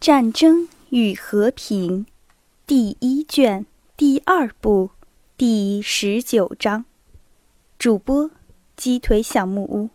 [0.00, 2.06] 战争与和平》
[2.66, 3.66] 第一卷
[3.98, 4.92] 第二部
[5.36, 6.86] 第十九章。
[7.78, 8.30] 主播：
[8.78, 9.90] 鸡腿小木屋。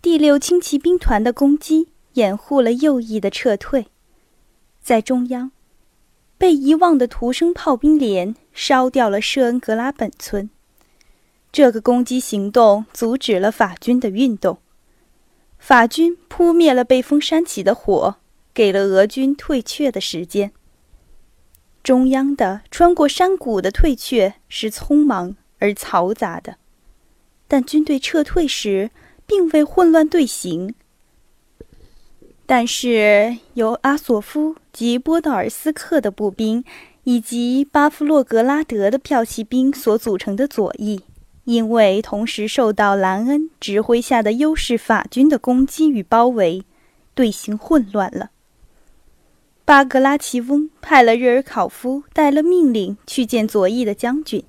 [0.00, 3.88] 第六轻骑兵团的攻击掩护了右翼的撤退，
[4.80, 5.50] 在中央，
[6.38, 10.48] 被遗忘的图生炮兵连烧掉了舍恩格拉本村。
[11.50, 14.58] 这个攻击行动阻止了法军的运动。
[15.58, 18.16] 法军扑灭了被风扇起的火，
[18.54, 20.52] 给了俄军退却的时间。
[21.82, 26.56] 中央的穿过山谷的退却是匆忙而嘈杂的，
[27.46, 28.90] 但军队撤退时
[29.26, 30.74] 并未混乱队形。
[32.44, 36.64] 但是由阿索夫及波道尔斯克的步兵
[37.02, 41.02] 以及巴夫洛格拉德的骠骑兵所组成的左翼。
[41.46, 46.64] 因为同时受到兰恩指挥下的优势法军的攻击与包围，
[47.14, 48.30] 队形混乱了。
[49.64, 54.44] 巴格拉奇翁派了日尔考夫带了命令去见左翼的将军，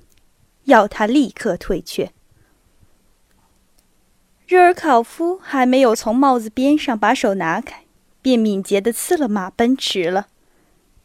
[0.64, 2.10] 要他立刻退却。
[4.48, 7.84] 日尔考夫还没有从帽子边上把手拿开，
[8.20, 10.26] 便敏捷地刺了马奔驰了。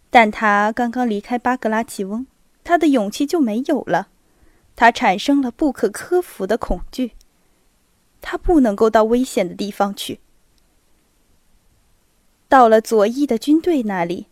[0.09, 2.25] 但他刚刚离开巴格拉奇翁，
[2.63, 4.07] 他的勇气就没有了。
[4.75, 7.11] 他产生了不可克服的恐惧。
[8.21, 10.19] 他不能够到危险的地方去。
[12.47, 14.27] 到了左翼的军队那里，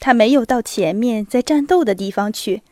[0.00, 2.62] 他没有到前面在战斗的地方去，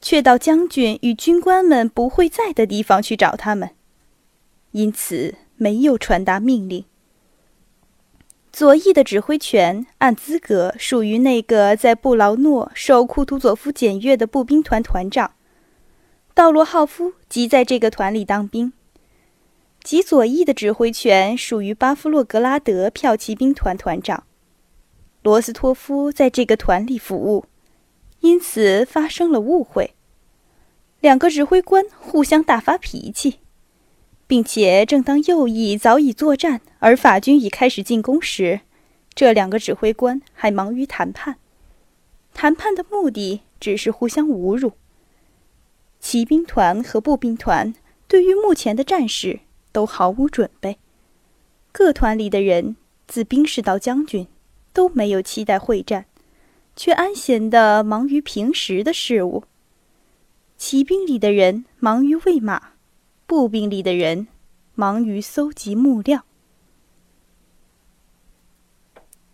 [0.00, 3.70] 却到将军与军官们不会在的地方去找他们，
[4.72, 6.84] 因此没有传达命令。
[8.52, 15.30] 左翼的指挥权按资格属于那个在布劳诺受库图佐夫检阅的步兵团团长。
[16.40, 18.72] 道罗浩夫即在这个团里当兵，
[19.82, 24.24] 及左翼的指挥权属于巴夫洛格拉德骠骑兵团团长
[25.22, 27.44] 罗斯托夫在这个团里服务，
[28.20, 29.92] 因此发生了误会。
[31.00, 33.40] 两个指挥官互相大发脾气，
[34.26, 38.60] 并且正当右翼早已作战，而法军已开始进攻时，
[39.12, 41.36] 这两个指挥官还忙于谈判。
[42.32, 44.72] 谈判的目的只是互相侮辱。
[46.10, 47.72] 骑兵团和步兵团
[48.08, 49.38] 对于目前的战事
[49.70, 50.76] 都毫无准备，
[51.70, 52.74] 各团里的人
[53.06, 54.26] 自兵士到将军
[54.72, 56.06] 都没有期待会战，
[56.74, 59.44] 却安闲地忙于平时的事物。
[60.56, 62.70] 骑兵里的人忙于喂马，
[63.28, 64.26] 步兵里的人
[64.74, 66.24] 忙于搜集木料。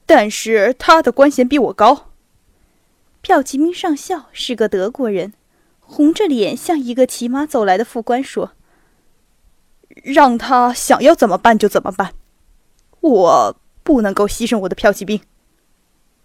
[0.04, 2.10] 但是他的官衔比我高。
[3.22, 5.32] 骠骑兵上校是个德国人。
[5.88, 8.52] 红着脸向一个骑马走来的副官说
[10.02, 12.12] ：“让他想要怎么办就怎么办，
[13.00, 15.20] 我不能够牺牲我的骠骑兵。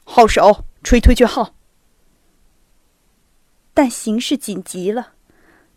[0.04, 1.54] 号手，吹退却号。”
[3.74, 5.14] 但形势紧急了，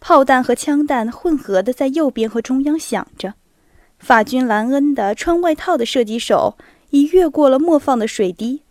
[0.01, 3.35] 炮弹和枪弹混合的在右边和中央响着。
[3.99, 6.59] 法军兰恩的穿外套的射击手
[6.91, 8.63] 已越过了磨坊的水滴，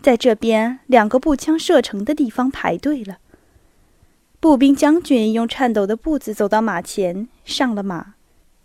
[0.00, 3.18] 在这边两个步枪射程的地方排队了。
[4.46, 8.14] 步兵将军用颤抖的步子走到马前，上了马，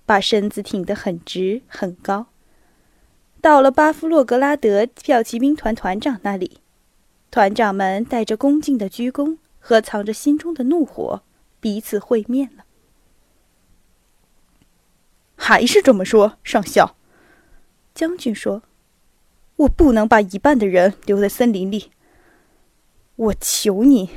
[0.05, 2.27] 把身子挺得很直很高。
[3.41, 6.59] 到了巴夫洛格拉德骠骑兵团团长那里，
[7.31, 11.23] 团长们带着恭敬的鞠躬和藏着心中的怒火，
[11.59, 12.63] 彼此会面了。
[15.35, 16.95] 还是这么说，上校。
[17.95, 18.61] 将军说
[19.57, 21.89] ：“我不能把一半的人留在森林里。
[23.15, 24.11] 我求你。”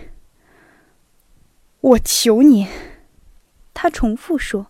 [1.84, 2.66] 我求你，
[3.74, 4.68] 他重复说：“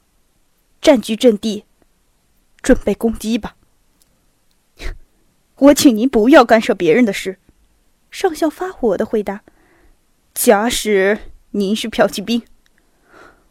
[0.83, 1.65] 占据阵地，
[2.61, 3.55] 准备攻击吧。”
[5.55, 7.39] 我请您不要干涉别人的事。”
[8.11, 9.45] 上校发火的回答
[10.35, 11.21] ：“假使
[11.53, 12.45] 您是骠骑兵，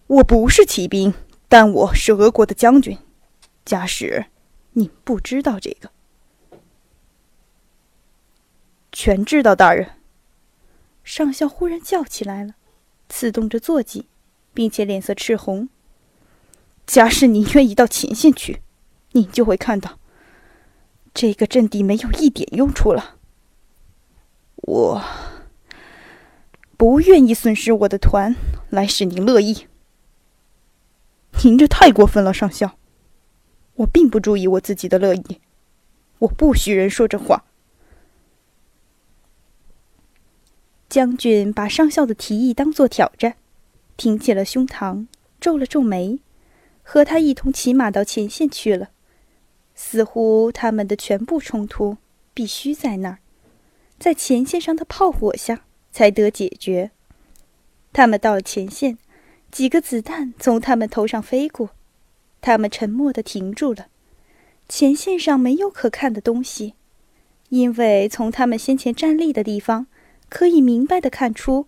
[0.07, 1.13] 我不是骑兵，
[1.47, 2.97] 但我是俄国的将军。
[3.63, 4.25] 假使
[4.74, 5.90] 你不知道这个，
[8.92, 9.92] 全知道，大人。”
[11.06, 12.56] 上校忽然叫起来了。
[13.09, 14.07] 刺动着坐骑，
[14.53, 15.69] 并且脸色赤红。
[16.85, 18.61] 假使您愿意到前线去，
[19.11, 20.00] 您就会看到，
[21.13, 23.15] 这个阵地没有一点用处了。
[24.55, 25.03] 我
[26.75, 28.35] 不愿意损失我的团，
[28.69, 29.67] 来使您乐意。
[31.44, 32.77] 您这太过分了，上校。
[33.75, 35.41] 我并不注意我自己的乐意，
[36.19, 37.44] 我不许人说这话。
[40.94, 43.36] 将军把上校的提议当作挑战，
[43.98, 45.07] 挺起了胸膛，
[45.42, 46.19] 皱了皱眉，
[46.84, 48.92] 和他一同骑马到前线去了。
[49.74, 51.98] 似乎他们的全部冲突
[52.31, 53.18] 必须在那儿，
[53.98, 56.92] 在前线上的炮火下才得解决。
[57.92, 59.00] 他们到了前线，
[59.50, 61.72] 几个子弹从他们头上飞过，
[62.40, 63.88] 他们沉默地停住了。
[64.69, 66.75] 前线上没有可看的东西，
[67.50, 69.88] 因为从他们先前站立的地方，
[70.33, 71.68] 可以明白的看出，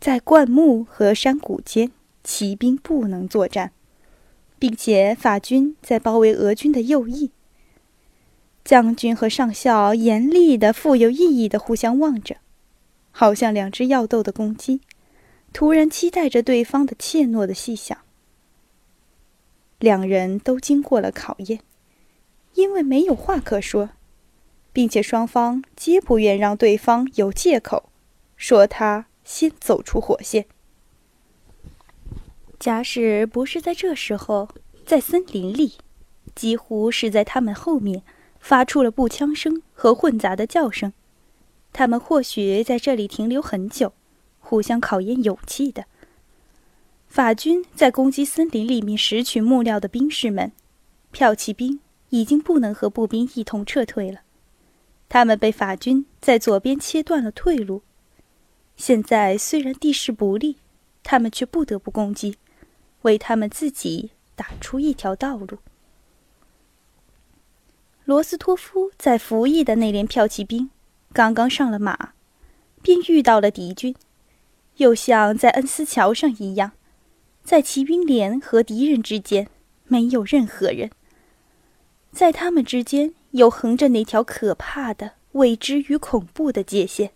[0.00, 1.92] 在灌木和山谷间，
[2.24, 3.70] 骑兵不能作战，
[4.58, 7.30] 并且法军在包围俄军的右翼。
[8.64, 12.38] 将军和上校严厉的、富有意义的互相望着，
[13.12, 14.80] 好像两只要斗的公鸡，
[15.52, 17.96] 突然期待着对方的怯懦的细想。
[19.78, 21.60] 两人都经过了考验。
[22.54, 23.90] 因为没有话可说，
[24.72, 27.90] 并且双方皆不愿让对方有借口，
[28.42, 30.46] 说他先走出火线。
[32.58, 34.48] 假使不是在这时候，
[34.84, 35.74] 在森林里，
[36.34, 38.02] 几乎是在他们后面，
[38.40, 40.92] 发出了步枪声和混杂的叫声，
[41.72, 43.92] 他们或许在这里停留很久，
[44.40, 45.84] 互相考验勇气的。
[47.06, 50.50] 法军在攻击森林里面拾取木料的兵士们，
[51.12, 51.78] 骠骑兵。
[52.08, 54.20] 已经不能和步兵一同撤退了，
[55.08, 57.82] 他们被法军在左边切断了退路。
[58.84, 60.56] 现在虽然地势不利，
[61.04, 62.36] 他们却不得不攻击，
[63.02, 65.58] 为他们自己打出一条道路。
[68.04, 70.68] 罗斯托夫在服役的那连骠骑兵
[71.12, 72.12] 刚刚上了马，
[72.82, 73.94] 便遇到了敌军，
[74.78, 76.72] 又像在恩斯桥上一样，
[77.44, 79.46] 在骑兵连和敌人之间
[79.84, 80.90] 没有任何人。
[82.10, 87.12] 在他们之间有横着那条可怕的未知与恐怖的界限，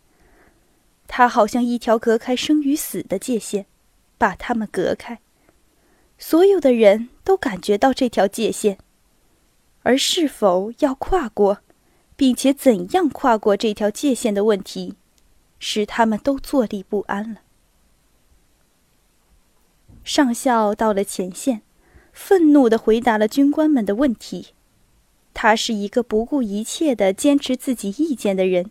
[1.09, 3.67] 它好像一条隔开生与死的界限，
[4.19, 5.21] 把他们隔开。
[6.19, 8.79] 所有的人都感觉到这条界限，
[9.83, 11.61] 而是否要跨过，
[12.17, 14.95] 并且怎样跨过这条界限的问题，
[15.59, 17.41] 使他们都坐立不安了。
[20.03, 21.63] 上校到了前线，
[22.13, 24.55] 愤怒地回答了军官们的问题。
[25.35, 28.71] 他是一个不顾一切的坚持自己意见的人。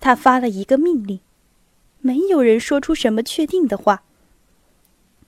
[0.00, 1.20] 他发了一个命令，
[2.00, 4.02] 没有人说出什么确定的话。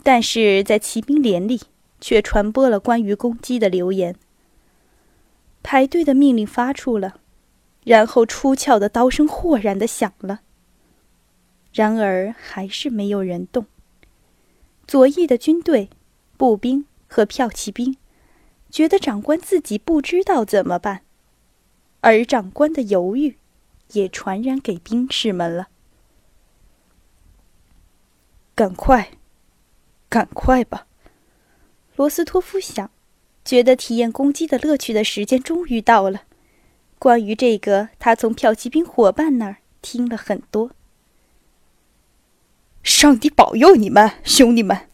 [0.02, 1.60] 但是在骑兵连里
[2.00, 4.16] 却传播了关于攻击的流言。
[5.62, 7.20] 排队的命令发出了，
[7.84, 10.40] 然后出鞘的刀声豁然的响了。
[11.72, 13.66] 然而还是没有人动。
[14.88, 15.88] 左翼的军队、
[16.36, 17.96] 步兵和骠骑兵。
[18.70, 21.02] 觉得长官自己不知道怎么办，
[22.00, 23.36] 而长官的犹豫
[23.92, 25.68] 也传染给兵士们了。
[28.54, 29.12] 赶快，
[30.08, 30.86] 赶快吧！
[31.96, 32.90] 罗斯托夫想，
[33.44, 36.22] 觉得体验攻击的乐趣的时间终于到了。
[36.98, 40.70] 关于这个，他从骠骑兵伙伴那儿听了很多。
[42.82, 44.88] 上帝保佑你们，兄弟们！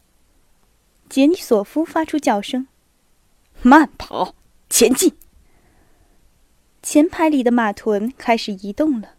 [1.09, 2.69] 杰尼索夫发出叫声。
[3.63, 4.35] 慢跑，
[4.71, 5.15] 前进。
[6.91, 9.11] 前排里的马臀开始移动了，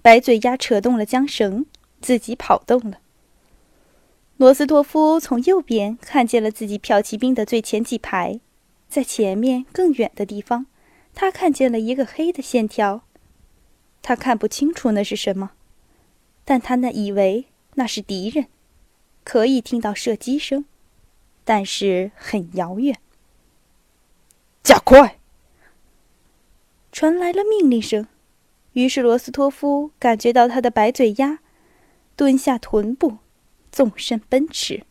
[0.00, 1.66] 白嘴鸭扯动了缰绳，
[2.00, 3.00] 自己跑动了。
[4.36, 8.38] 罗斯托夫从右边看见了自己骠骑兵的最前几排，
[8.88, 10.66] 在前面更远的地方，
[11.16, 13.02] 他看见了一个黑的线条。
[14.02, 15.50] 他看不清楚那是什么，
[16.44, 18.46] 但他那以为那是敌人，
[19.24, 20.64] 可以听到射击声，
[21.44, 22.96] 但是很遥远。
[24.62, 25.15] 加快！
[26.92, 28.06] 传来了命令声，
[28.72, 31.40] 于是罗斯托夫感觉到他的白嘴鸭
[32.16, 33.18] 蹲下臀部，
[33.70, 34.84] 纵身奔驰。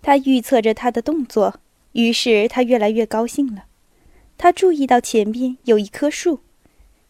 [0.00, 1.60] 他预测着他的动作，
[1.92, 3.64] 于是他越来越高兴了。
[4.36, 6.40] 他注意到前面有一棵树，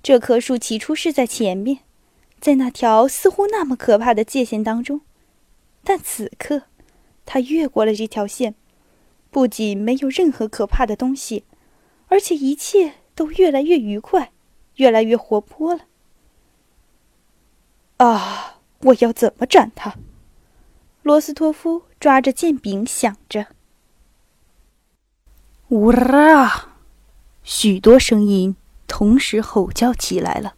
[0.03, 1.81] 这棵树起初是在前面，
[2.41, 5.01] 在那条似乎那么可怕的界限当中，
[5.83, 6.65] 但此刻，
[7.25, 8.55] 他越过了这条线。
[9.31, 11.43] 不仅没有任何可怕的东西，
[12.09, 14.33] 而且一切都越来越愉快，
[14.77, 15.85] 越来越活泼了。
[17.99, 18.61] 啊！
[18.81, 19.95] 我要怎么斩他？
[21.03, 23.47] 罗斯托夫抓着剑柄想着。
[25.69, 26.77] 呜啦！
[27.43, 28.57] 许多声音
[28.87, 30.55] 同时吼叫起来了。